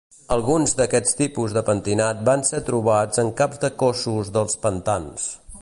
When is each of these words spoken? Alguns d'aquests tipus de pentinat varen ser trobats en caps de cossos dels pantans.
Alguns 0.35 0.71
d'aquests 0.79 1.17
tipus 1.19 1.53
de 1.57 1.63
pentinat 1.67 2.25
varen 2.31 2.45
ser 2.49 2.63
trobats 2.71 3.23
en 3.25 3.33
caps 3.43 3.65
de 3.67 3.73
cossos 3.85 4.37
dels 4.39 4.63
pantans. 4.67 5.33